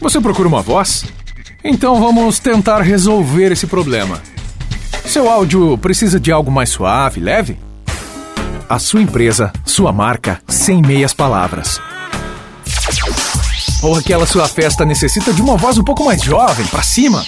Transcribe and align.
Você 0.00 0.20
procura 0.20 0.48
uma 0.48 0.62
voz? 0.62 1.04
Então 1.62 2.00
vamos 2.00 2.38
tentar 2.38 2.80
resolver 2.82 3.52
esse 3.52 3.66
problema. 3.66 4.20
Seu 5.04 5.28
áudio 5.28 5.76
precisa 5.78 6.20
de 6.20 6.30
algo 6.30 6.50
mais 6.50 6.68
suave, 6.68 7.20
leve? 7.20 7.58
A 8.68 8.78
sua 8.78 9.00
empresa, 9.00 9.52
sua 9.64 9.92
marca, 9.92 10.40
sem 10.46 10.80
meias 10.82 11.12
palavras. 11.12 11.80
Ou 13.82 13.96
aquela 13.96 14.26
sua 14.26 14.46
festa 14.46 14.84
necessita 14.84 15.32
de 15.32 15.40
uma 15.40 15.56
voz 15.56 15.78
um 15.78 15.84
pouco 15.84 16.04
mais 16.04 16.22
jovem, 16.22 16.66
pra 16.66 16.82
cima? 16.82 17.24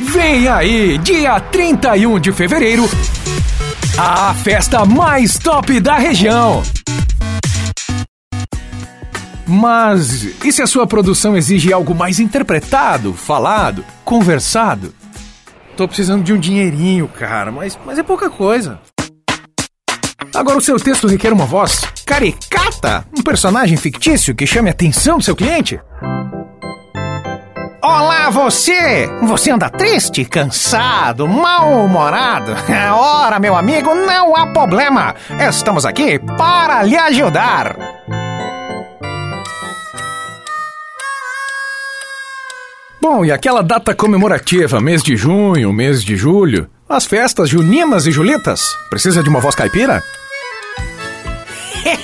Vem 0.00 0.48
aí, 0.48 0.98
dia 0.98 1.38
31 1.40 2.18
de 2.18 2.32
fevereiro, 2.32 2.88
a 3.98 4.34
festa 4.34 4.84
mais 4.84 5.38
top 5.38 5.78
da 5.80 5.96
região. 5.96 6.62
Mas 9.46 10.24
e 10.44 10.52
se 10.52 10.60
a 10.60 10.66
sua 10.66 10.86
produção 10.86 11.36
exige 11.36 11.72
algo 11.72 11.94
mais 11.94 12.18
interpretado, 12.18 13.14
falado, 13.14 13.84
conversado? 14.04 14.92
Tô 15.76 15.86
precisando 15.86 16.24
de 16.24 16.32
um 16.32 16.38
dinheirinho, 16.38 17.06
cara, 17.06 17.52
mas, 17.52 17.78
mas 17.86 17.98
é 17.98 18.02
pouca 18.02 18.28
coisa. 18.28 18.80
Agora 20.34 20.58
o 20.58 20.60
seu 20.60 20.78
texto 20.80 21.06
requer 21.06 21.32
uma 21.32 21.46
voz 21.46 21.80
caricata, 22.04 23.06
um 23.16 23.22
personagem 23.22 23.76
fictício 23.76 24.34
que 24.34 24.46
chame 24.46 24.68
a 24.68 24.72
atenção 24.72 25.18
do 25.18 25.24
seu 25.24 25.36
cliente? 25.36 25.80
Olá, 27.82 28.30
você! 28.30 29.06
Você 29.22 29.52
anda 29.52 29.70
triste, 29.70 30.24
cansado, 30.24 31.28
mal-humorado? 31.28 32.52
Ora, 32.92 33.38
meu 33.38 33.54
amigo, 33.54 33.94
não 33.94 34.34
há 34.34 34.48
problema! 34.48 35.14
Estamos 35.48 35.86
aqui 35.86 36.18
para 36.18 36.82
lhe 36.82 36.96
ajudar! 36.96 37.85
Bom, 43.08 43.24
e 43.24 43.30
aquela 43.30 43.62
data 43.62 43.94
comemorativa, 43.94 44.80
mês 44.80 45.00
de 45.00 45.16
junho, 45.16 45.72
mês 45.72 46.02
de 46.02 46.16
julho? 46.16 46.68
As 46.88 47.06
festas 47.06 47.48
juninas 47.48 48.04
e 48.04 48.10
julitas? 48.10 48.76
Precisa 48.90 49.22
de 49.22 49.28
uma 49.28 49.38
voz 49.38 49.54
caipira? 49.54 50.02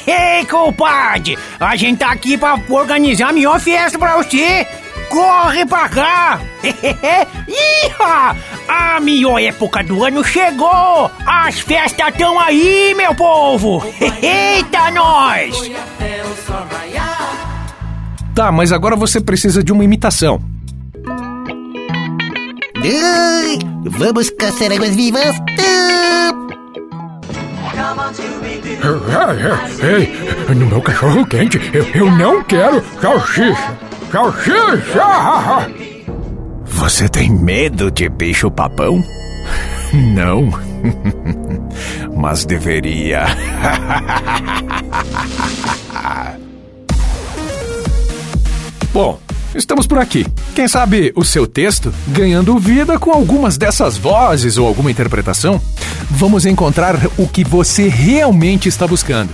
Ei, 0.07 0.47
compadre! 0.47 1.37
A 1.59 1.75
gente 1.75 1.99
tá 1.99 2.13
aqui 2.13 2.39
pra 2.39 2.57
organizar 2.69 3.31
a 3.31 3.33
melhor 3.33 3.59
festa 3.59 3.99
pra 3.99 4.17
você! 4.17 4.65
Corre 5.11 5.67
pra 5.67 5.89
cá! 5.89 6.41
Iha! 6.63 8.37
A 8.69 9.01
melhor 9.01 9.41
época 9.41 9.83
do 9.83 10.05
ano 10.05 10.23
chegou! 10.23 11.11
As 11.27 11.59
festas 11.59 12.11
estão 12.11 12.39
aí, 12.39 12.95
meu 12.97 13.13
povo! 13.13 13.85
Eita, 14.23 14.93
nós! 14.93 15.69
Tá, 18.37 18.53
mas 18.53 18.71
agora 18.71 18.95
você 18.95 19.21
precisa 19.21 19.65
de 19.65 19.73
uma 19.73 19.83
imitação. 19.83 20.41
Ai, 22.85 23.59
vamos 23.85 24.31
caçar 24.31 24.73
águas 24.73 24.97
vivas. 24.97 25.37
Ei, 29.83 30.55
no 30.55 30.67
meu 30.67 30.83
cachorro 30.83 31.25
quente, 31.27 31.61
eu, 31.73 31.85
eu 31.95 32.11
não 32.11 32.43
quero 32.45 32.83
salsicha. 33.01 33.79
Salsicha! 34.11 35.71
Você 36.65 37.09
tem 37.09 37.31
medo 37.31 37.91
de 37.91 38.09
bicho 38.09 38.51
papão? 38.51 39.05
Não. 39.93 40.51
Mas 42.17 42.45
deveria. 42.45 43.27
Bom, 48.93 49.19
estamos 49.55 49.87
por 49.87 49.99
aqui. 49.99 50.27
Quem 50.55 50.67
sabe 50.67 51.13
o 51.15 51.25
seu 51.25 51.47
texto 51.47 51.93
ganhando 52.09 52.59
vida 52.59 52.99
com 52.99 53.11
algumas 53.11 53.57
dessas 53.57 53.97
vozes 53.97 54.59
ou 54.59 54.67
alguma 54.67 54.91
interpretação? 54.91 55.61
Vamos 56.11 56.47
encontrar 56.47 56.97
o 57.19 57.27
que 57.27 57.45
você 57.45 57.89
realmente 57.89 58.69
está 58.69 58.87
buscando. 58.87 59.31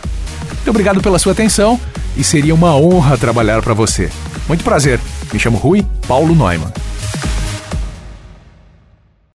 Muito 0.54 0.70
obrigado 0.70 1.00
pela 1.00 1.18
sua 1.18 1.32
atenção 1.32 1.80
e 2.16 2.24
seria 2.24 2.54
uma 2.54 2.76
honra 2.76 3.16
trabalhar 3.16 3.62
para 3.62 3.74
você. 3.74 4.10
Muito 4.46 4.64
prazer. 4.64 5.00
Me 5.32 5.38
chamo 5.38 5.58
Rui 5.58 5.84
Paulo 6.06 6.34
Neumann. 6.34 6.72